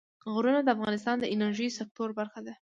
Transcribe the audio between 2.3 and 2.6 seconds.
ده.